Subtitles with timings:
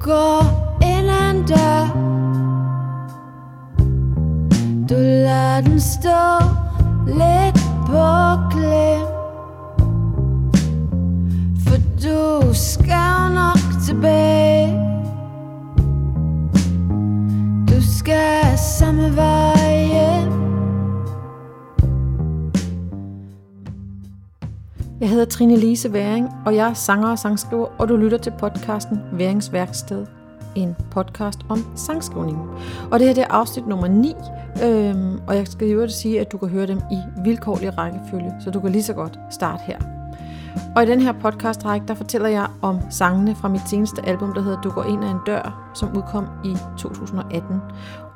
[0.00, 0.42] går
[0.82, 1.86] ind ad en dør.
[4.88, 6.47] Du lader den stå.
[25.18, 29.00] Hedder Trine Lise Væring, og jeg er sanger og sangskriver, og du lytter til podcasten
[29.12, 30.06] Værings Værksted.
[30.54, 32.38] En podcast om sangskrivning.
[32.90, 34.14] Og det her det er afsnit nummer 9,
[34.64, 38.50] øhm, og jeg skal jo sige, at du kan høre dem i vilkårlig rækkefølge, så
[38.50, 39.78] du kan lige så godt starte her.
[40.76, 44.42] Og i den her podcast der fortæller jeg om sangene fra mit seneste album, der
[44.42, 47.56] hedder Du går ind ad en dør, som udkom i 2018.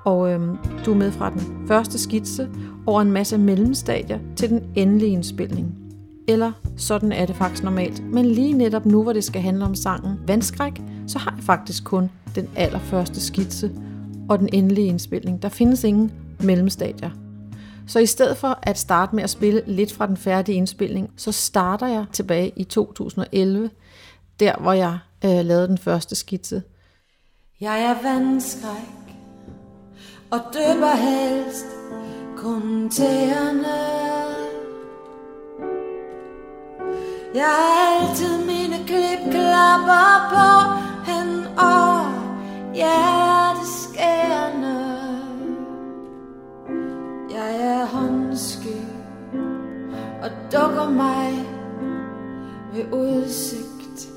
[0.04, 2.48] Og øhm, du er med fra den første skitse
[2.86, 5.81] over en masse mellemstadier til den endelige indspilning.
[6.28, 8.04] Eller sådan er det faktisk normalt.
[8.04, 11.84] Men lige netop nu, hvor det skal handle om sangen Vandskræk, så har jeg faktisk
[11.84, 13.70] kun den allerførste skitse
[14.28, 15.42] og den endelige indspilning.
[15.42, 17.10] Der findes ingen mellemstadier.
[17.86, 21.32] Så i stedet for at starte med at spille lidt fra den færdige indspilning, så
[21.32, 23.70] starter jeg tilbage i 2011,
[24.40, 26.62] der hvor jeg øh, lavede den første skitse.
[27.60, 29.16] Jeg er vandskræk
[30.30, 31.66] og døber helst
[32.36, 34.11] kun tæerne.
[37.34, 40.48] Jeg har altid mine klipklapper på
[41.10, 42.12] hen over
[42.74, 44.78] hjerteskærende.
[47.30, 48.80] Jeg er håndsky
[50.22, 51.46] og dukker mig
[52.72, 54.08] ved udsigt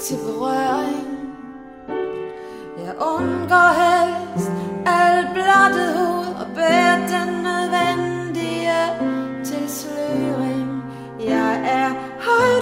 [0.00, 1.08] til berøring.
[2.78, 4.50] Jeg undgår helst
[4.86, 8.80] al blottet hud og bærer den nødvendige
[9.44, 10.45] tilsløring.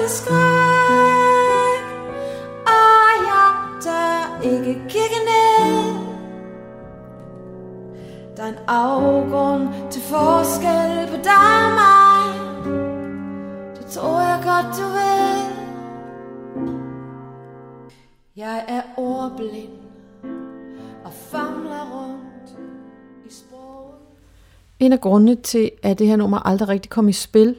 [0.04, 1.94] Jeg er
[2.66, 3.50] og jeg
[3.82, 5.94] tør ikke kigge ned.
[8.36, 12.24] Der er en afgrund til forskel på dig og mig.
[13.76, 15.44] Det tror jeg godt, du ved.
[18.36, 19.78] Jeg er ordblind
[21.04, 22.58] og famler rundt
[23.26, 23.94] i sproget.
[24.80, 27.56] En af grundene til, at det her nummer aldrig rigtig kom i spil,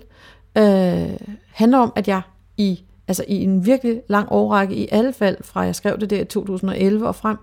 [0.58, 1.20] øh,
[1.54, 2.22] handler om, at jeg
[2.58, 6.22] i, altså i en virkelig lang årrække, i alle fald fra jeg skrev det der
[6.22, 7.38] i 2011 og frem,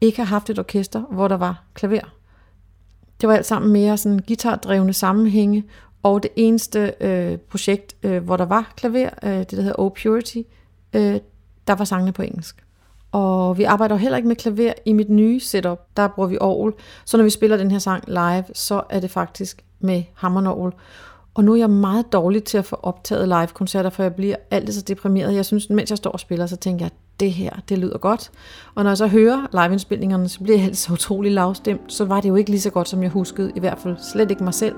[0.00, 2.14] ikke har haft et orkester, hvor der var klaver.
[3.20, 5.64] Det var alt sammen mere sådan guitardrevne sammenhænge,
[6.02, 9.90] og det eneste øh, projekt, øh, hvor der var klaver, øh, det der hedder Oh
[10.02, 10.38] Purity,
[10.92, 11.20] øh,
[11.66, 12.64] der var sangene på engelsk.
[13.12, 16.38] Og vi arbejder jo heller ikke med klaver i mit nye setup, der bruger vi
[16.40, 16.72] orgel.
[17.04, 20.72] Så når vi spiller den her sang live, så er det faktisk med hammernorgel.
[21.34, 24.72] Og nu er jeg meget dårlig til at få optaget live-koncerter, for jeg bliver altid
[24.72, 25.34] så deprimeret.
[25.34, 26.90] Jeg synes, mens jeg står og spiller, så tænker jeg,
[27.20, 28.30] det her, det lyder godt.
[28.74, 31.92] Og når jeg så hører liveindspilningerne, så bliver jeg helt så utrolig lavstemt.
[31.92, 33.52] Så var det jo ikke lige så godt, som jeg huskede.
[33.56, 34.76] I hvert fald slet ikke mig selv.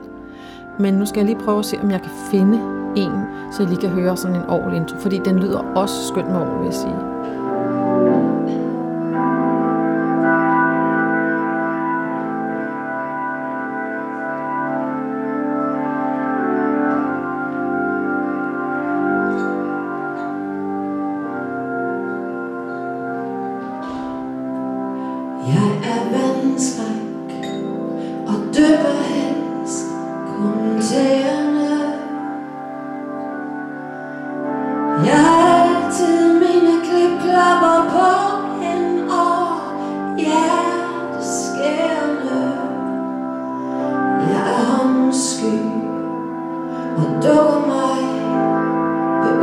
[0.81, 2.59] Men nu skal jeg lige prøve at se, om jeg kan finde
[2.97, 3.13] en,
[3.53, 4.97] så jeg lige kan høre sådan en orgel intro.
[4.97, 7.20] Fordi den lyder også skønt med orgel, vil jeg sige.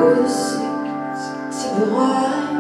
[0.04, 1.22] Udsigt
[1.58, 2.58] til berøring.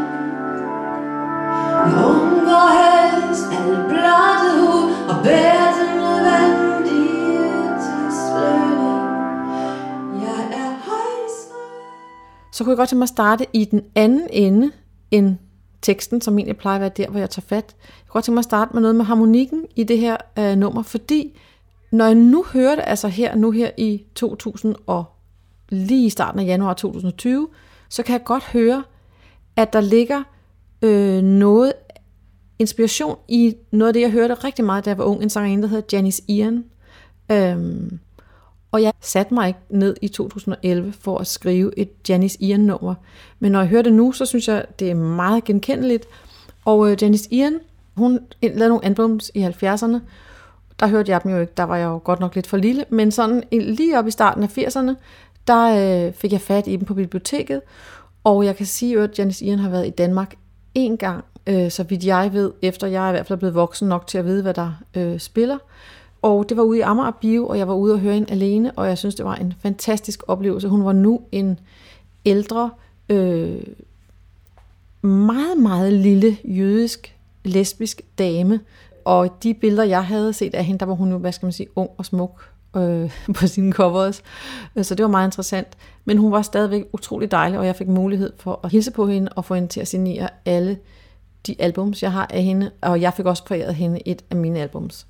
[1.85, 7.47] Vi undgår helst alle blotte hud og bærer den nødvendige
[7.85, 8.97] tilsløring.
[10.23, 12.53] Jeg er højskræk.
[12.53, 14.71] Så kunne jeg godt tænke mig at starte i den anden ende
[15.11, 15.35] end
[15.81, 17.75] teksten, som egentlig plejer at være der, hvor jeg tager fat.
[17.79, 20.55] Jeg kunne godt tænke mig at starte med noget med harmonikken i det her øh,
[20.55, 21.39] nummer, fordi
[21.91, 25.05] når jeg nu hører det, altså her nu her i 2000 og
[25.69, 27.47] lige i starten af januar 2020,
[27.89, 28.83] så kan jeg godt høre,
[29.55, 30.23] at der ligger
[30.81, 31.73] øh, noget
[32.59, 35.63] inspiration i noget af det, jeg hørte rigtig meget, da jeg var ung, en sangerinde,
[35.63, 36.65] der hedder Janice Ian.
[37.31, 37.99] Øhm,
[38.71, 42.95] og jeg satte mig ikke ned i 2011 for at skrive et Janice Ian-nummer.
[43.39, 46.07] Men når jeg hører det nu, så synes jeg, det er meget genkendeligt.
[46.65, 47.59] Og øh, Janice Ian,
[47.95, 49.97] hun lavede nogle albums i 70'erne.
[50.79, 52.85] Der hørte jeg dem jo ikke, der var jeg jo godt nok lidt for lille.
[52.89, 54.95] Men sådan lige op i starten af 80'erne,
[55.47, 57.61] der øh, fik jeg fat i dem på biblioteket.
[58.23, 60.35] Og jeg kan sige, at Janice Ian har været i Danmark
[60.75, 63.87] en gang øh, så vidt jeg ved, efter jeg er i hvert fald blevet voksen
[63.87, 65.57] nok til at vide, hvad der øh, spiller.
[66.21, 68.71] Og det var ude i Amager Bio, og jeg var ude og høre hende alene,
[68.71, 70.67] og jeg synes, det var en fantastisk oplevelse.
[70.67, 71.59] Hun var nu en
[72.25, 72.71] ældre,
[73.09, 73.63] øh,
[75.01, 78.59] meget, meget lille jødisk, lesbisk dame,
[79.05, 81.53] og de billeder, jeg havde set af hende, der var hun jo, hvad skal man
[81.53, 84.23] sige, ung og smuk øh, på sine covers.
[84.75, 85.67] Øh, så det var meget interessant.
[86.05, 89.31] Men hun var stadigvæk utrolig dejlig, og jeg fik mulighed for at hilse på hende
[89.35, 90.77] og få hende til at signere alle
[91.47, 92.71] de albums, jeg har af hende.
[92.81, 95.07] Og jeg fik også præget hende et af mine albums.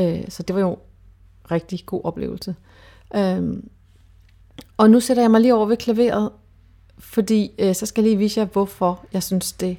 [0.00, 0.78] Øh, så det var jo en
[1.50, 2.54] rigtig god oplevelse.
[3.16, 3.62] Øh,
[4.76, 6.30] og nu sætter jeg mig lige over ved klaveret,
[6.98, 9.76] fordi øh, så skal jeg lige vise jer, hvorfor jeg synes, det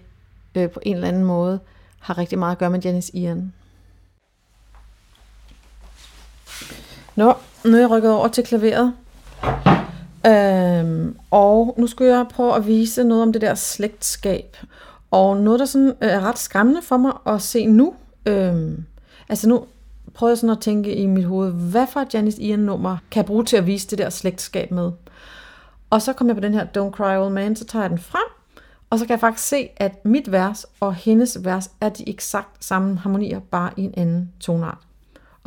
[0.56, 1.60] øh, på en eller anden måde
[2.00, 3.54] har rigtig meget at gøre med Janice Ian.
[7.18, 7.34] Nå,
[7.66, 8.94] nu er jeg rykket over til klaveret.
[10.28, 14.58] Øhm, og nu skal jeg prøve at vise noget om det der slægtskab.
[15.12, 17.94] Og noget, der sådan øh, er ret skræmmende for mig at se nu.
[18.26, 18.86] Øhm,
[19.30, 19.66] altså nu
[20.14, 23.20] prøver jeg sådan at tænke i mit hoved, hvad for et Janice Ian nummer kan
[23.20, 24.92] jeg bruge til at vise det der slægtskab med?
[25.90, 28.00] Og så kommer jeg på den her Don't Cry Old Man, så tager jeg den
[28.00, 28.30] frem,
[28.90, 32.66] og så kan jeg faktisk se, at mit vers og hendes vers er de eksakt
[32.66, 34.88] samme harmonier, bare i en anden tonart.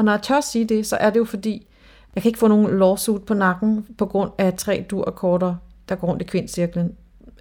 [0.01, 1.67] Og når jeg tør sige det, så er det jo fordi,
[2.15, 5.55] jeg kan ikke få nogen lawsuit på nakken på grund af tre dur-akkorder,
[5.89, 6.93] der går rundt i kvindcirklen.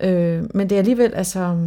[0.01, 1.57] Øh, men det er alligevel altså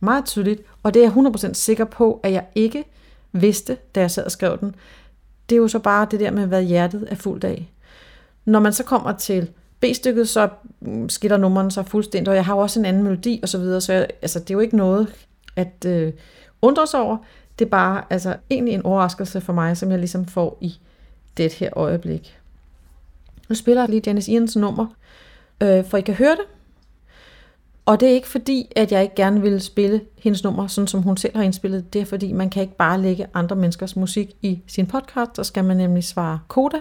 [0.00, 2.84] meget tydeligt, og det er jeg 100% sikker på, at jeg ikke
[3.32, 4.74] vidste, da jeg sad og skrev den.
[5.48, 7.70] Det er jo så bare det der med, hvad hjertet er fuldt af.
[8.44, 9.50] Når man så kommer til
[9.80, 10.48] B-stykket, så
[11.08, 13.80] skiller nummeren så fuldstændig, og jeg har jo også en anden melodi og så videre,
[13.80, 16.12] så jeg, altså, det er jo ikke noget at øh,
[16.62, 17.16] undre sig over.
[17.58, 20.78] Det er bare altså, egentlig en overraskelse for mig, som jeg ligesom får i
[21.36, 22.38] det her øjeblik.
[23.48, 24.86] Nu spiller jeg lige Dennis Ians nummer,
[25.60, 26.44] øh, for I kan høre det.
[27.86, 31.02] Og det er ikke fordi, at jeg ikke gerne vil spille hendes nummer, sådan som
[31.02, 31.92] hun selv har indspillet.
[31.92, 35.44] Det er fordi, man kan ikke bare lægge andre menneskers musik i sin podcast, så
[35.44, 36.76] skal man nemlig svare koda.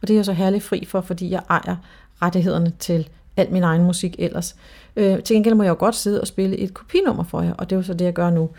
[0.00, 1.76] Og det er jeg så herlig fri for, fordi jeg ejer
[2.22, 4.56] rettighederne til al min egen musik ellers.
[4.96, 7.70] Øh, til gengæld må jeg jo godt sidde og spille et kopinummer for jer, og
[7.70, 8.50] det er jo så det, jeg gør nu.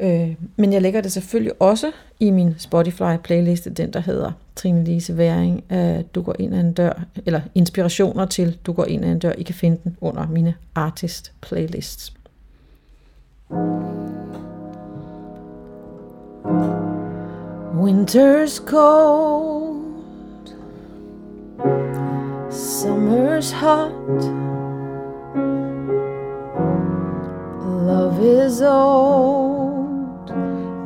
[0.00, 1.90] Øh, men jeg lægger det selvfølgelig også
[2.20, 6.72] i min Spotify-playliste, den der hedder Trine Lise Væring, øh, Du går ind ad en
[6.72, 9.32] dør, eller inspirationer til Du går ind ad en dør.
[9.32, 12.12] I kan finde den under mine artist playlists.
[17.82, 19.82] Winter's cold
[22.50, 23.92] Summer's hot
[27.86, 29.61] Love is old,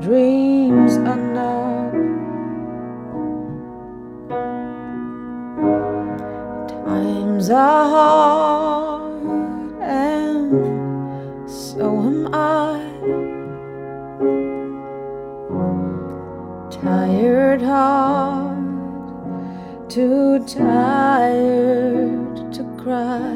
[0.06, 1.92] dreams are not.
[6.68, 9.22] Times are hard,
[9.82, 12.78] and so am I.
[16.70, 18.60] Tired heart,
[19.88, 23.35] too tired to cry.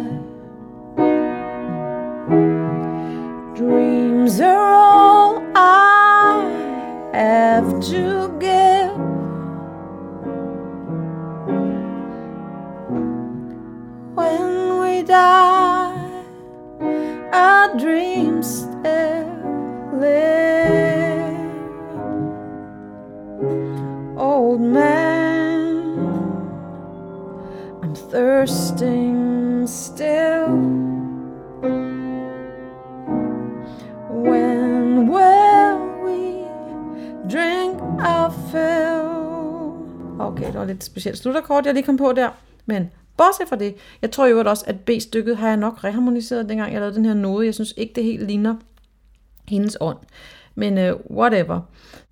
[40.73, 42.31] Lidt specielt slutterkort, jeg lige kom på der.
[42.67, 46.73] Men bortset fra det, jeg tror jo også, at B-stykket har jeg nok reharmoniseret, dengang
[46.73, 47.47] jeg lavede den her node.
[47.47, 48.55] Jeg synes ikke, det helt ligner
[49.49, 49.99] hendes ånd.
[50.55, 51.61] Men uh, whatever.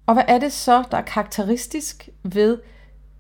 [0.07, 2.59] Og hvad er det så, der er karakteristisk ved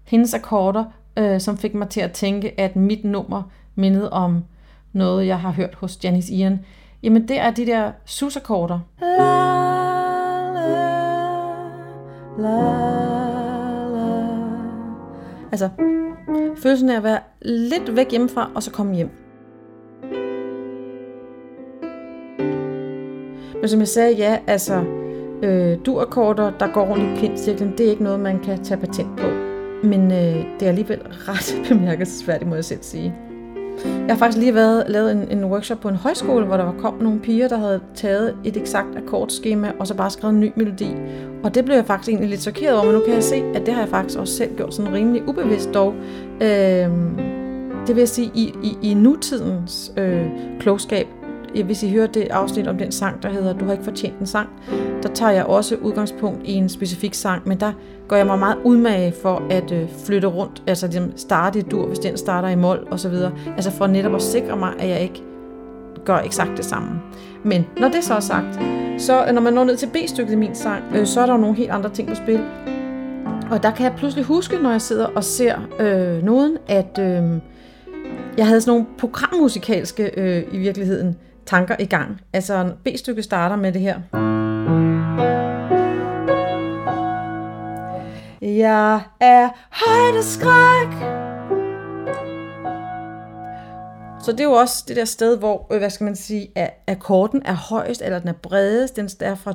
[0.04, 0.85] hendes akkorder,
[1.16, 3.42] øh, som fik mig til at tænke, at mit nummer
[3.75, 4.45] mindede om
[4.92, 6.64] noget, jeg har hørt hos Janice Ian.
[7.02, 8.80] Jamen, det er de der susakkorder.
[9.00, 9.18] La,
[12.38, 13.08] la, la.
[15.52, 15.69] Altså,
[16.57, 19.11] følelsen af at være lidt væk hjemmefra, og så komme hjem.
[23.61, 24.85] Men som jeg sagde, ja, altså,
[25.43, 29.19] øh, durakkorder, der går rundt i kvindcirklen, det er ikke noget, man kan tage patent
[29.19, 29.26] på.
[29.83, 33.27] Men øh, det er alligevel ret bemærkelsesværdigt, må jeg selv sige.
[33.85, 36.75] Jeg har faktisk lige været, lavet en, en workshop på en højskole, hvor der var
[36.78, 40.52] kom nogle piger, der havde taget et eksakt akkordskema, og så bare skrevet en ny
[40.56, 40.90] melodi.
[41.42, 43.66] Og det blev jeg faktisk egentlig lidt chokeret over, men nu kan jeg se, at
[43.66, 45.94] det har jeg faktisk også selv gjort sådan rimelig ubevidst dog.
[46.42, 46.90] Øh,
[47.87, 50.26] det vil jeg sige, i, i, i nutidens øh,
[50.61, 51.06] klogskab,
[51.64, 54.26] hvis I hører det afsnit om den sang, der hedder Du har ikke fortjent en
[54.26, 54.49] sang,
[55.02, 57.73] der tager jeg også udgangspunkt i en specifik sang, men der
[58.09, 61.87] går jeg mig meget udmage for at øh, flytte rundt, altså ligesom starte i dur,
[61.87, 63.33] hvis den starter i mol og så videre.
[63.57, 65.23] Altså for netop at sikre mig, at jeg ikke
[66.05, 66.88] gør eksakt det samme.
[67.45, 68.59] Men når det så er sagt,
[68.99, 71.33] så øh, når man når ned til B-stykket i min sang, øh, så er der
[71.33, 72.40] jo nogle helt andre ting på spil.
[73.50, 77.23] Og der kan jeg pludselig huske, når jeg sidder og ser øh, noden, at øh,
[78.37, 82.21] jeg havde sådan nogle programmusikalske øh, i virkeligheden tanker i gang.
[82.33, 84.38] Altså B-stykket starter med det her.
[88.43, 90.93] Jeg er højdeskræk.
[94.23, 96.71] Så det er jo også det der sted, hvor, øh, hvad skal man sige, at
[96.87, 99.53] akkorden er højest, eller den er bredest, den er fra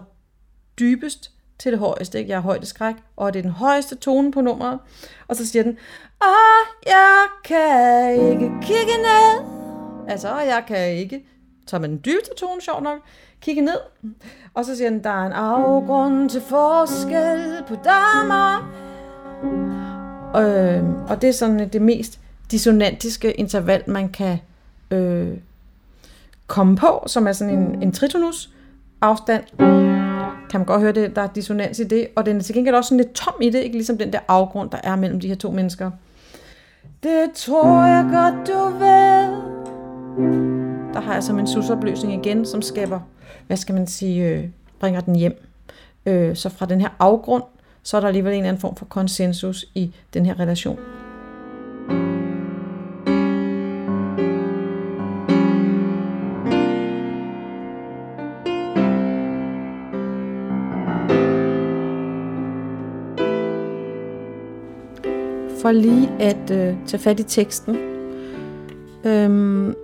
[0.79, 2.19] dybest til det højeste.
[2.19, 2.31] Ikke?
[2.31, 4.79] Jeg er højdeskræk, og det er den højeste tone på nummeret.
[5.27, 5.77] Og så siger den,
[6.21, 9.45] ah, jeg kan ikke kigge ned.
[10.07, 11.25] Altså, ah, jeg kan ikke
[11.67, 12.97] tager man den dybeste tone, sjov nok,
[13.41, 13.77] kigge ned.
[14.53, 18.69] Og så siger den, der er en afgrund til forskel på damer.
[20.37, 22.19] Øh, og det er sådan øh, det mest
[22.51, 24.37] dissonantiske interval, man kan
[24.91, 25.37] øh,
[26.47, 28.49] komme på, som er sådan en, en tritonus
[29.01, 29.43] afstand.
[30.49, 32.75] Kan man godt høre det, der er dissonans i det, og den er til gengæld
[32.75, 35.27] også sådan lidt tom i det, ikke ligesom den der afgrund, der er mellem de
[35.27, 35.91] her to mennesker.
[37.03, 40.62] Det tror jeg godt, du ved.
[40.93, 42.99] Der har jeg som en susopløsning igen, som skaber,
[43.47, 45.45] hvad skal man sige, øh, bringer den hjem.
[46.05, 47.43] Øh, så fra den her afgrund,
[47.83, 50.79] så er der alligevel en eller anden form for konsensus i den her relation.
[65.61, 67.77] for lige at øh, tage fat i teksten,
[69.05, 69.75] øhm,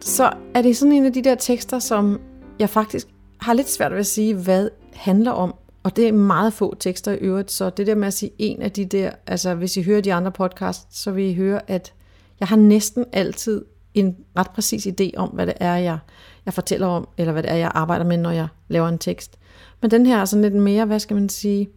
[0.00, 2.20] så er det sådan en af de der tekster, som
[2.58, 3.06] jeg faktisk
[3.40, 5.54] har lidt svært ved at sige, hvad handler om.
[5.82, 8.62] Og det er meget få tekster i øvrigt, så det der med at sige en
[8.62, 11.92] af de der, altså hvis I hører de andre podcasts, så vil I høre, at
[12.40, 13.64] jeg har næsten altid
[13.94, 15.98] en ret præcis idé om, hvad det er, jeg,
[16.46, 19.38] jeg fortæller om, eller hvad det er, jeg arbejder med, når jeg laver en tekst.
[19.80, 21.68] Men den her er sådan lidt mere, hvad skal man sige,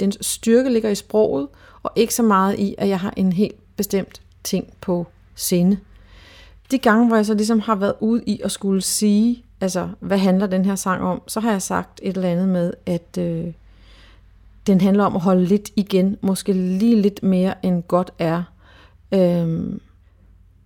[0.00, 1.48] den styrke ligger i sproget,
[1.82, 5.78] og ikke så meget i, at jeg har en helt bestemt ting på scene.
[6.70, 10.18] De gange, hvor jeg så ligesom har været ude i at skulle sige, altså, hvad
[10.18, 13.46] handler den her sang om, så har jeg sagt et eller andet med, at øh,
[14.66, 18.42] den handler om at holde lidt igen, måske lige lidt mere end godt er.
[19.12, 19.80] Øhm,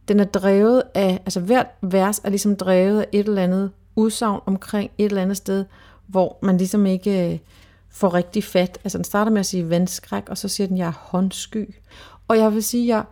[0.08, 4.40] den er drevet af, altså hvert vers er ligesom drevet af et eller andet udsagn
[4.46, 5.64] omkring et eller andet sted,
[6.06, 7.38] hvor man ligesom ikke øh,
[7.90, 8.78] får rigtig fat.
[8.84, 11.74] Altså den starter med at sige vandskræk, og så siger den, jeg er håndsky.
[12.28, 13.04] Og jeg vil sige, jeg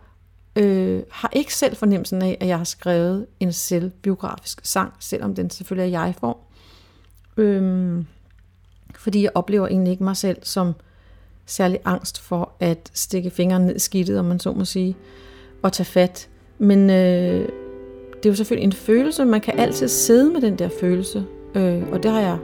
[0.55, 5.49] øh, har ikke selv fornemmelsen af, at jeg har skrevet en selvbiografisk sang, selvom den
[5.49, 6.37] selvfølgelig er jeg-form.
[7.37, 8.03] Øh,
[8.95, 10.73] fordi jeg oplever egentlig ikke mig selv som
[11.45, 14.97] særlig angst for at stikke fingeren ned i skidtet, om man så må sige,
[15.61, 16.29] og tage fat.
[16.57, 17.49] Men øh,
[18.13, 21.83] det er jo selvfølgelig en følelse, man kan altid sidde med den der følelse, øh,
[21.91, 22.37] og det har jeg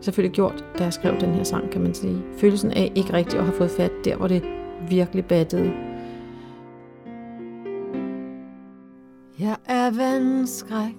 [0.00, 2.22] selvfølgelig gjort, da jeg skrev den her sang, kan man sige.
[2.38, 4.42] Følelsen af ikke rigtigt at have fået fat der, hvor det
[4.88, 5.72] virkelig battede.
[9.38, 10.96] Jeg er vandskræk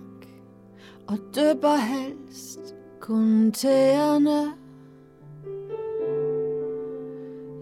[1.07, 4.53] og døber helst kun tæerne.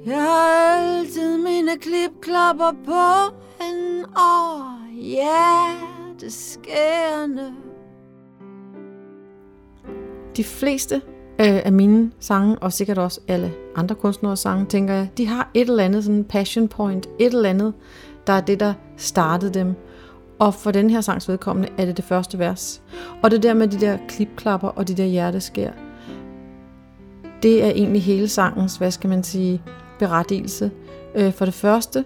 [0.05, 7.53] Jeg har altid mine klipklapper på hen over hjerteskærende.
[10.37, 10.95] De fleste
[11.39, 15.49] øh, af mine sange, og sikkert også alle andre kunstneres sange, tænker jeg, de har
[15.53, 17.73] et eller andet sådan passion point, et eller andet,
[18.27, 19.75] der er det, der startede dem.
[20.39, 22.81] Og for den her sangs vedkommende er det det første vers.
[23.23, 25.71] Og det der med de der klipklapper og de der hjerteskær,
[27.43, 29.61] det er egentlig hele sangens, hvad skal man sige,
[29.99, 30.71] berettigelse.
[31.15, 32.05] Øh, for det første,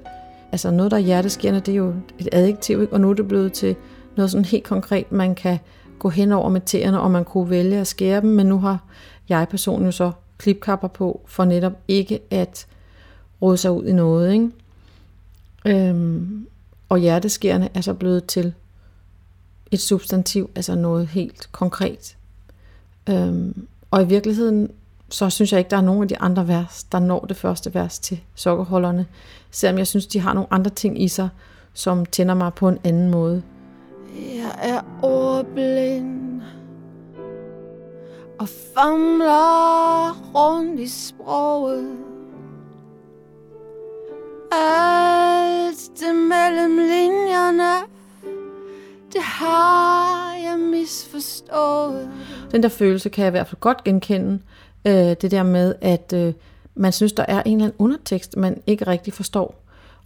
[0.51, 2.93] altså noget, der er hjerteskærende, det er jo et adjektiv, ikke?
[2.93, 3.75] og nu er det blevet til
[4.15, 5.59] noget sådan helt konkret, man kan
[5.99, 8.83] gå hen over med tæerne, og man kunne vælge at skære dem, men nu har
[9.29, 12.67] jeg personen jo så klipkapper på, for netop ikke at
[13.41, 14.33] råde sig ud i noget.
[14.33, 14.49] Ikke?
[15.65, 16.47] Øhm,
[16.89, 18.53] og hjerteskærende er så blevet til
[19.71, 22.17] et substantiv, altså noget helt konkret.
[23.09, 24.71] Øhm, og i virkeligheden,
[25.09, 27.73] så synes jeg ikke, der er nogen af de andre vers, der når det første
[27.73, 29.05] vers til sokkerholderne,
[29.51, 31.29] selvom jeg synes, de har nogle andre ting i sig,
[31.73, 33.43] som tænder mig på en anden måde.
[34.15, 36.41] Jeg er ordblind
[38.39, 42.08] og famler rundt i sproget.
[44.51, 47.87] Alt det mellem linjerne,
[49.13, 52.09] det har jeg misforstået.
[52.51, 54.39] Den der følelse kan jeg i hvert fald godt genkende.
[54.85, 56.33] Øh, det der med, at øh,
[56.75, 59.63] man synes, der er en eller anden undertekst, man ikke rigtig forstår.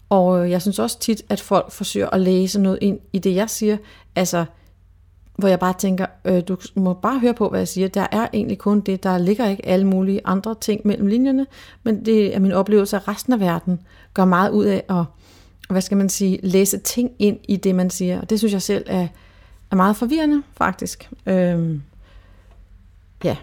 [0.10, 3.36] Og øh, jeg synes også tit, at folk forsøger at læse noget ind i det,
[3.36, 3.78] jeg siger.
[4.16, 4.46] Altså,
[5.36, 7.88] hvor jeg bare tænker, øh, du må bare høre på, hvad jeg siger.
[7.88, 9.04] Der er egentlig kun det.
[9.04, 11.46] Der ligger ikke alle mulige andre ting mellem linjerne,
[11.84, 13.80] men det er min oplevelse, at resten af verden
[14.14, 15.04] gør meget ud af at,
[15.70, 18.22] hvad skal man sige, læse ting ind i det, man siger.
[18.22, 19.08] Og det synes jeg selv er,
[19.72, 21.10] er meget forvirrende, faktisk.
[21.26, 21.80] Øh,
[23.24, 23.38] ja.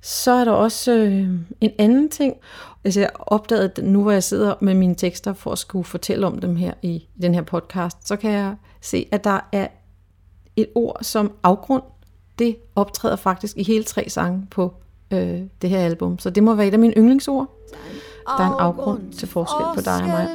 [0.00, 1.28] Så er der også øh,
[1.60, 2.34] en anden ting.
[2.84, 6.26] Altså jeg opdagede, at nu hvor jeg sidder med mine tekster for at skulle fortælle
[6.26, 9.66] om dem her i, i den her podcast, så kan jeg se, at der er
[10.60, 11.82] et ord som afgrund.
[12.38, 14.74] Det optræder faktisk i hele tre sange på
[15.10, 16.18] øh, det her album.
[16.18, 17.54] Så det må være et af mine yndlingsord.
[18.26, 20.28] Der er en afgrund til forskel på dig og mig.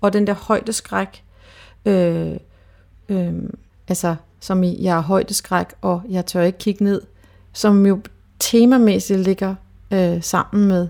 [0.00, 1.24] Og den der højdeskræk,
[1.84, 2.36] øh,
[3.08, 3.34] øh,
[3.88, 7.02] altså som i, jeg er højdeskræk, og jeg tør ikke kigge ned,
[7.52, 7.98] som jo
[8.38, 9.54] temamæssigt ligger
[9.90, 10.88] øh, sammen med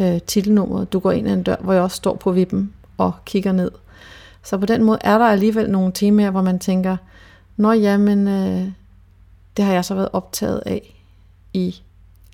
[0.00, 0.92] øh, titelnummeret.
[0.92, 3.70] Du går ind ad en dør, hvor jeg også står på vippen og kigger ned.
[4.42, 6.96] Så på den måde er der alligevel nogle temaer, hvor man tænker,
[7.56, 8.68] nå ja, men øh,
[9.56, 11.02] det har jeg så været optaget af
[11.52, 11.82] i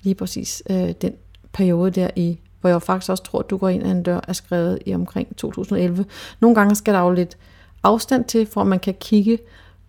[0.01, 1.13] lige præcis øh, den
[1.53, 4.19] periode der i, hvor jeg faktisk også tror, at du går ind ad en dør,
[4.27, 6.05] er skrevet i omkring 2011.
[6.39, 7.37] Nogle gange skal der jo lidt
[7.83, 9.39] afstand til, for at man kan kigge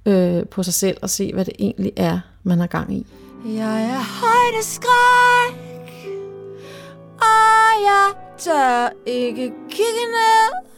[0.07, 3.07] øh, på sig selv og se, hvad det egentlig er, man har gang i.
[3.45, 5.57] Jeg er højdeskræk,
[7.17, 10.71] og jeg tør ikke kigge ned.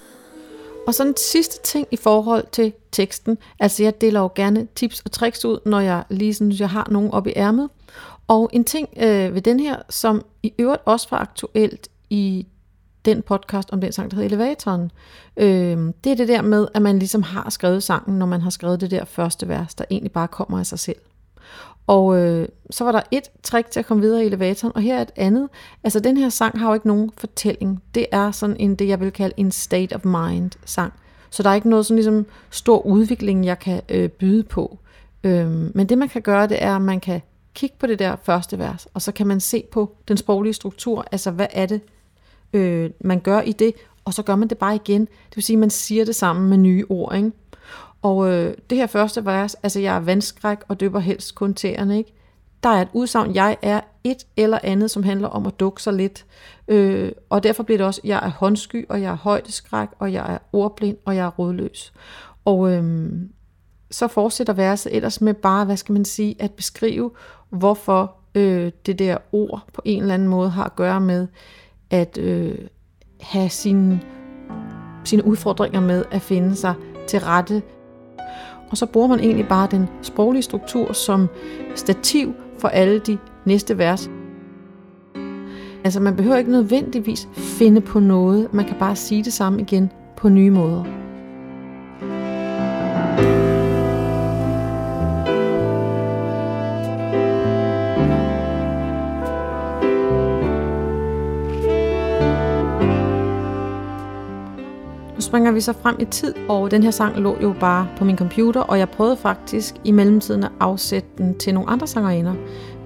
[0.87, 3.39] Og så en sidste ting i forhold til teksten.
[3.59, 6.89] Altså jeg deler jo gerne tips og tricks ud, når jeg lige synes, jeg har
[6.91, 7.69] nogen op i ærmet.
[8.29, 12.47] Og en ting øh, ved den her, som i øvrigt også var aktuelt i
[13.05, 14.91] den podcast om den sang, der hedder Elevatoren,
[15.37, 18.51] øh, det er det der med, at man ligesom har skrevet sangen, når man har
[18.51, 20.97] skrevet det der første vers, der egentlig bare kommer af sig selv.
[21.87, 24.97] Og øh, så var der et trick til at komme videre i elevatoren, og her
[24.97, 25.49] er et andet.
[25.85, 27.83] Altså den her sang har jo ikke nogen fortælling.
[27.95, 30.93] Det er sådan en, det jeg vil kalde en state of mind sang.
[31.31, 34.79] Så der er ikke noget sådan ligesom stor udvikling, jeg kan øh, byde på.
[35.25, 37.21] Øhm, men det man kan gøre, det er, at man kan
[37.55, 41.05] kigge på det der første vers, og så kan man se på den sproglige struktur,
[41.13, 41.81] altså hvad er det,
[42.53, 45.01] øh, man gør i det, og så gør man det bare igen.
[45.01, 47.31] Det vil sige, at man siger det sammen med nye ord, ikke?
[48.03, 51.99] Og øh, det her første vers, altså jeg er vandskræk og døber helst kun tæerne,
[51.99, 52.15] ikke?
[52.63, 55.93] Der er et udsagn, jeg er et eller andet, som handler om at dukke sig
[55.93, 56.25] lidt.
[56.69, 60.33] Øh, og derfor bliver det også, jeg er håndsky, og jeg er højdeskræk, og jeg
[60.33, 61.93] er ordblind, og jeg er rådløs.
[62.45, 63.13] Og øh,
[63.91, 67.11] så fortsætter verset ellers med bare, hvad skal man sige, at beskrive,
[67.51, 71.27] hvorfor øh, det der ord på en eller anden måde har at gøre med
[71.91, 72.59] at øh,
[73.21, 74.01] have sine,
[75.05, 76.75] sine udfordringer med at finde sig
[77.07, 77.63] til rette
[78.73, 81.29] og så bruger man egentlig bare den sproglige struktur som
[81.75, 84.11] stativ for alle de næste vers.
[85.85, 89.91] Altså man behøver ikke nødvendigvis finde på noget, man kan bare sige det samme igen
[90.17, 91.02] på nye måder.
[105.33, 108.19] Springer vi så frem i tid, og den her sang lå jo bare på min
[108.19, 112.35] computer, og jeg prøvede faktisk i mellemtiden at afsætte den til nogle andre sangerinder,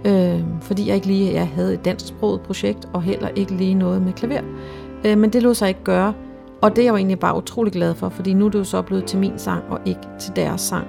[0.04, 4.02] øh, fordi jeg ikke lige jeg havde et dansksproget projekt, og heller ikke lige noget
[4.02, 4.42] med klaver.
[5.04, 6.14] Øh, men det lå sig ikke gøre,
[6.62, 8.64] og det er jeg jo egentlig bare utrolig glad for, fordi nu er det jo
[8.64, 10.86] så blevet til min sang, og ikke til deres sang.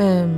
[0.00, 0.30] Øh,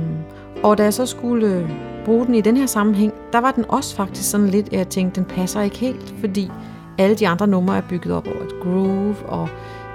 [0.63, 1.69] og da jeg så skulle øh,
[2.05, 4.87] bruge den i den her sammenhæng, der var den også faktisk sådan lidt, at jeg
[4.87, 6.51] tænkte, den passer ikke helt, fordi
[6.97, 9.49] alle de andre numre er bygget op over et groove, og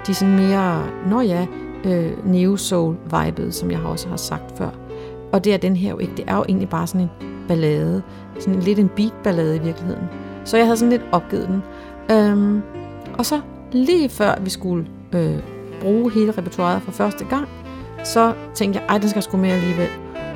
[0.07, 1.47] de sådan mere, når ja,
[1.85, 4.69] øh, neo-soul-vibet, som jeg også har sagt før.
[5.31, 6.13] Og det er den her jo ikke.
[6.17, 7.09] Det er jo egentlig bare sådan en
[7.47, 8.03] ballade.
[8.39, 10.03] Sådan lidt en beat-ballade i virkeligheden.
[10.45, 11.63] Så jeg havde sådan lidt opgivet den.
[12.11, 12.61] Øhm,
[13.17, 13.41] og så
[13.71, 15.39] lige før vi skulle øh,
[15.81, 17.47] bruge hele repertoiret for første gang,
[18.03, 19.89] så tænkte jeg, ej, den skal sgu med alligevel.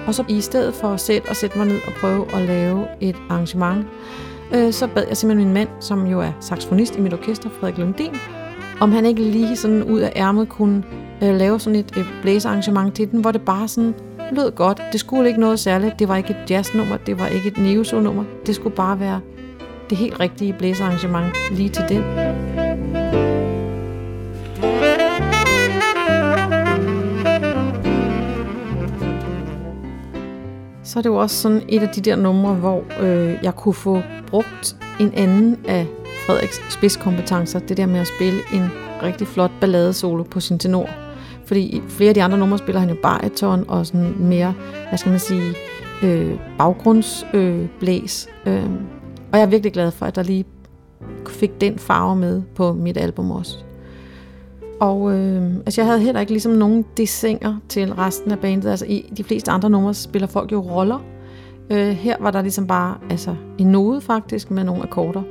[0.08, 2.86] Og så i stedet for at sætte og sætte mig ned og prøve at lave
[3.01, 3.86] et arrangement,
[4.53, 7.77] øh, så bad jeg simpelthen min mand, som jo er saxofonist i mit orkester, Frederik
[7.77, 8.15] Lundin,
[8.79, 10.83] om han ikke lige sådan ud af ærmet kunne
[11.23, 13.93] øh, lave sådan et øh, blæsearrangement til den, hvor det bare sådan
[14.31, 14.81] lød godt.
[14.91, 15.99] Det skulle ikke noget særligt.
[15.99, 19.21] Det var ikke et jazznummer, det var ikke et neo nummer Det skulle bare være
[19.89, 22.03] det helt rigtige blæsearrangement lige til den.
[30.83, 33.73] Så er det jo også sådan et af de der numre, hvor øh, jeg kunne
[33.73, 35.88] få brugt en anden af
[36.25, 38.69] Frederiks spidskompetencer, det der med at spille en
[39.03, 40.89] rigtig flot balladesolo på sin tenor.
[41.45, 44.53] Fordi flere af de andre numre spiller han jo bariton og sådan mere,
[44.89, 45.53] hvad skal man sige,
[46.03, 48.29] øh, baggrundsblæs.
[48.45, 48.69] Øh, øh.
[49.31, 50.45] Og jeg er virkelig glad for, at der lige
[51.27, 53.57] fik den farve med på mit album også.
[54.79, 58.69] Og øh, altså jeg havde heller ikke ligesom nogen desinger til resten af bandet.
[58.69, 60.99] Altså i de fleste andre numre spiller folk jo roller.
[61.71, 65.21] Øh, her var der ligesom bare altså, en node faktisk med nogle akkorder.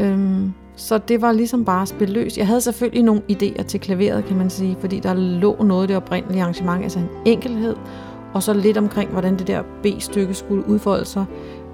[0.00, 2.24] Øhm, så det var ligesom bare spilløst.
[2.24, 2.38] løs.
[2.38, 5.88] Jeg havde selvfølgelig nogle idéer til klaveret, kan man sige, fordi der lå noget af
[5.88, 7.76] det oprindelige arrangement, altså en enkelhed,
[8.34, 11.24] og så lidt omkring, hvordan det der B-stykke skulle udfolde sig.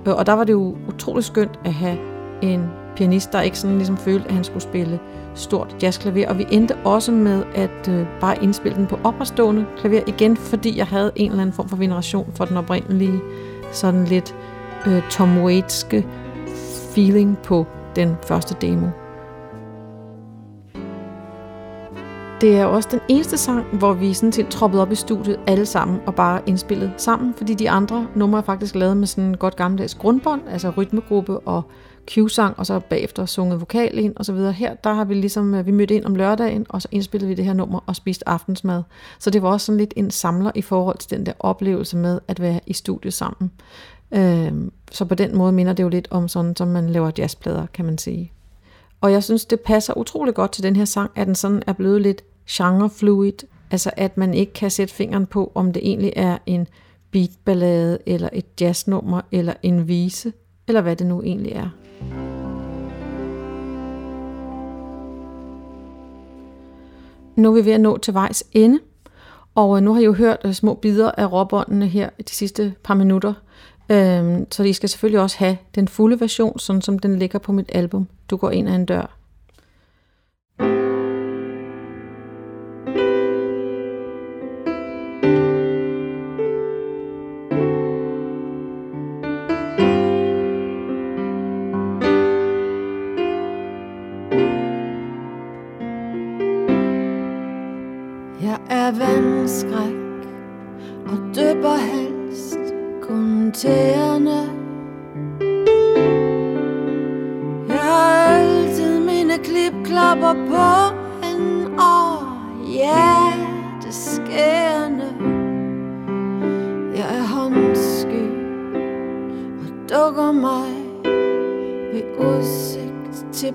[0.06, 1.98] Øh, og der var det jo utrolig skønt at have
[2.42, 2.64] en
[2.96, 4.98] pianist, der ikke sådan ligesom følte, at han skulle spille
[5.34, 6.28] stort jazzklaver.
[6.28, 10.78] Og vi endte også med at øh, bare indspille den på opretstående klaver igen, fordi
[10.78, 13.20] jeg havde en eller anden form for veneration for den oprindelige
[13.72, 14.34] sådan lidt
[14.86, 16.06] øh, Tom Waitske
[16.94, 18.86] feeling på den første demo.
[22.40, 25.66] Det er også den eneste sang, hvor vi sådan set troppede op i studiet alle
[25.66, 29.36] sammen og bare indspillede sammen, fordi de andre numre er faktisk lavet med sådan en
[29.36, 31.62] godt gammeldags grundbånd, altså rytmegruppe og
[32.06, 34.52] Q-sang, og så bagefter sunget vokal ind og så videre.
[34.52, 37.34] Her, der har vi ligesom, øh, vi mødte ind om lørdagen, og så indspillede vi
[37.34, 38.82] det her nummer og spiste aftensmad.
[39.18, 42.20] Så det var også sådan lidt en samler i forhold til den der oplevelse med
[42.28, 43.50] at være i studiet sammen.
[44.12, 44.52] Øh,
[44.92, 47.84] så på den måde minder det jo lidt om sådan, som man laver jazzplader, kan
[47.84, 48.32] man sige.
[49.00, 51.72] Og jeg synes, det passer utrolig godt til den her sang, at den sådan er
[51.72, 53.32] blevet lidt genrefluid,
[53.70, 56.66] altså at man ikke kan sætte fingeren på, om det egentlig er en
[57.10, 60.32] beatballade, eller et jazznummer, eller en vise,
[60.68, 61.68] eller hvad det nu egentlig er.
[67.36, 68.78] Nu er vi ved at nå til vejs ende,
[69.54, 72.74] og øh, nu har I jo hørt øh, små bidder af råbåndene her de sidste
[72.84, 73.32] par minutter.
[73.90, 77.52] Øhm, så I skal selvfølgelig også have den fulde version, sådan som den ligger på
[77.52, 78.08] mit album.
[78.30, 79.19] Du går ind ad en dør.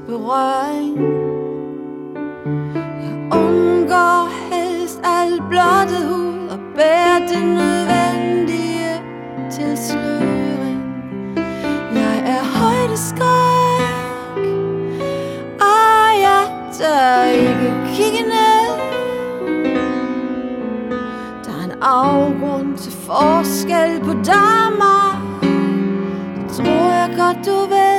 [0.08, 0.98] berøring.
[3.04, 9.02] Jeg undgår helst alt blottet hud Og bærer det nødvendige
[9.52, 10.84] til sløring
[11.96, 14.46] Jeg er højdeskræk
[15.62, 18.68] Og jeg tør ikke kigge ned.
[21.46, 25.50] Der er en afgrund til forskel på damer og mig.
[26.36, 27.95] Det tror jeg godt du ved.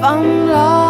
[0.00, 0.89] Got to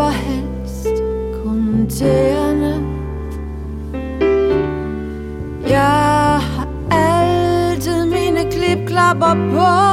[0.00, 1.02] løber helst
[1.44, 2.74] kun tæerne.
[5.68, 9.89] Jeg har altid mine klipklapper på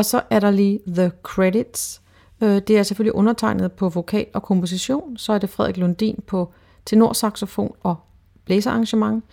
[0.00, 2.02] Og så er der lige The Credits.
[2.42, 5.16] Øh, det er selvfølgelig undertegnet på vokal og komposition.
[5.16, 6.52] Så er det Frederik Lundin på
[6.86, 7.96] tenorsaxofon og
[8.44, 9.24] blæserarrangement.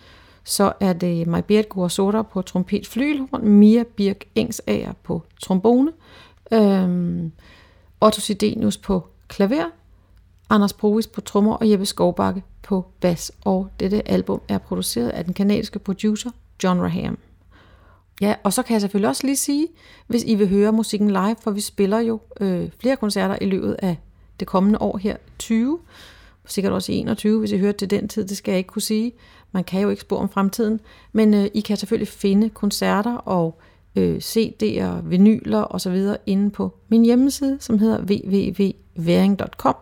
[0.44, 5.92] Så er det Majbert Guasota på trompet flygelhorn, Mia Birk Engsager på trombone,
[6.52, 7.32] øhm,
[8.00, 9.70] Otto Sidenius på klaver,
[10.50, 13.32] Anders Provis på trommer og Jeppe Skovbakke på bas.
[13.44, 16.30] Og dette album er produceret af den kanadiske producer
[16.62, 17.18] John Raham.
[18.20, 19.68] Ja, og så kan jeg selvfølgelig også lige sige,
[20.06, 23.76] hvis I vil høre musikken live, for vi spiller jo øh, flere koncerter i løbet
[23.78, 23.96] af
[24.40, 25.78] det kommende år her, 20,
[26.46, 28.82] sikkert også i 21, hvis I hører til den tid, det skal jeg ikke kunne
[28.82, 29.12] sige.
[29.52, 30.80] Man kan jo ikke spå om fremtiden,
[31.12, 33.58] men øh, I kan selvfølgelig finde koncerter og
[33.96, 36.06] øh, CD'er, vinyler osv.
[36.26, 39.74] inde på min hjemmeside, som hedder www.væring.com,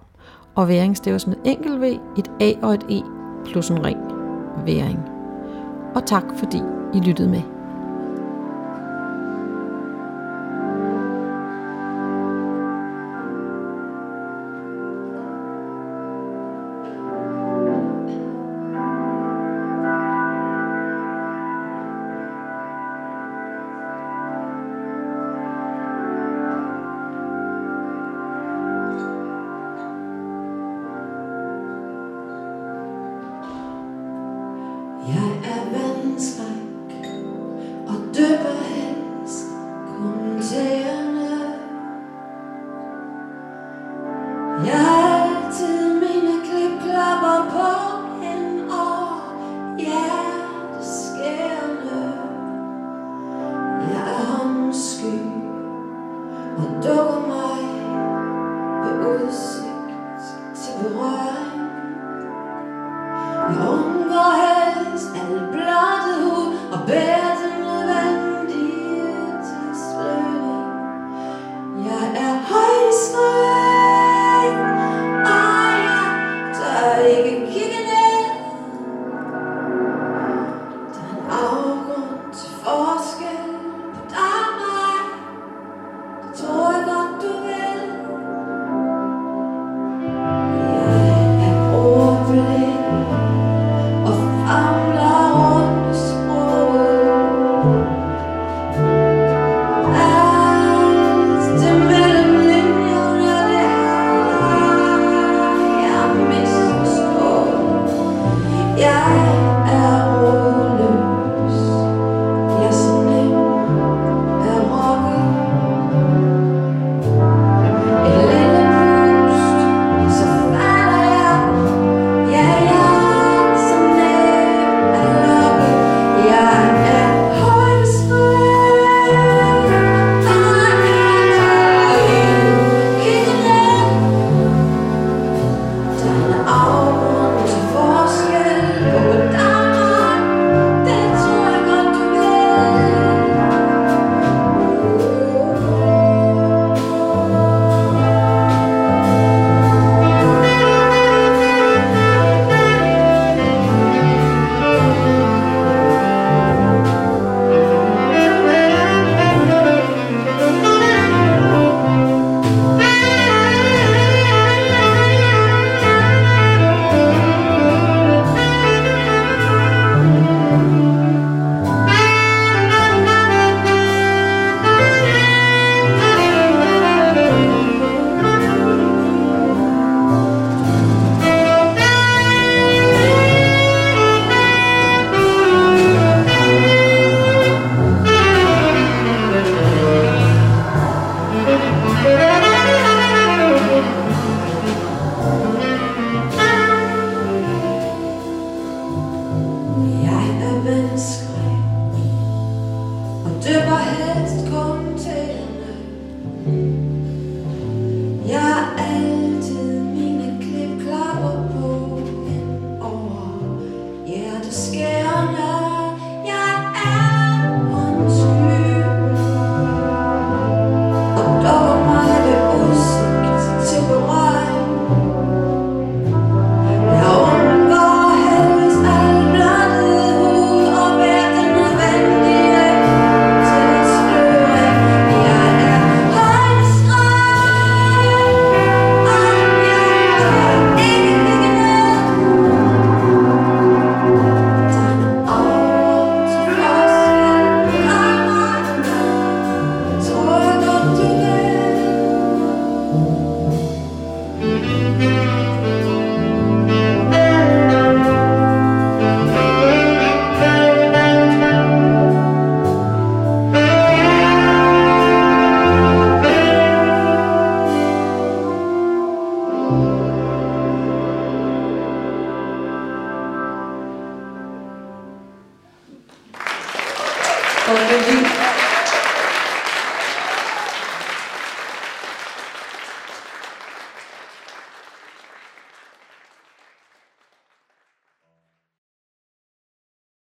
[0.55, 1.85] og Væring staves med enkelt V,
[2.19, 3.03] et A og et E,
[3.45, 3.99] plus en ring,
[4.67, 4.99] Væring.
[5.95, 6.59] Og tak fordi
[6.95, 7.56] I lyttede med.